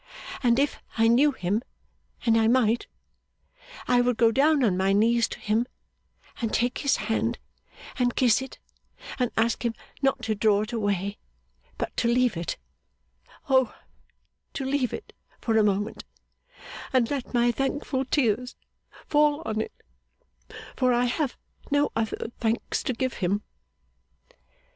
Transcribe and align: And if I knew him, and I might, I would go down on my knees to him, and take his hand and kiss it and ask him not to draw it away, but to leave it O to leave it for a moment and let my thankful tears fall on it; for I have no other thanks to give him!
And 0.41 0.57
if 0.57 0.81
I 0.97 1.07
knew 1.07 1.31
him, 1.31 1.61
and 2.25 2.35
I 2.35 2.47
might, 2.47 2.87
I 3.87 4.01
would 4.01 4.17
go 4.17 4.31
down 4.31 4.63
on 4.63 4.75
my 4.75 4.93
knees 4.93 5.27
to 5.27 5.37
him, 5.39 5.67
and 6.41 6.51
take 6.51 6.79
his 6.79 6.95
hand 6.95 7.37
and 7.99 8.15
kiss 8.15 8.41
it 8.41 8.57
and 9.19 9.29
ask 9.37 9.63
him 9.63 9.75
not 10.01 10.23
to 10.23 10.33
draw 10.33 10.61
it 10.63 10.73
away, 10.73 11.19
but 11.77 11.95
to 11.97 12.07
leave 12.07 12.35
it 12.35 12.57
O 13.47 13.75
to 14.53 14.65
leave 14.65 14.91
it 14.91 15.13
for 15.39 15.55
a 15.55 15.63
moment 15.63 16.03
and 16.91 17.11
let 17.11 17.35
my 17.35 17.51
thankful 17.51 18.03
tears 18.03 18.55
fall 19.05 19.43
on 19.45 19.61
it; 19.61 19.83
for 20.75 20.91
I 20.93 21.05
have 21.05 21.37
no 21.69 21.91
other 21.95 22.31
thanks 22.39 22.81
to 22.85 22.93
give 22.93 23.13
him! 23.21 23.43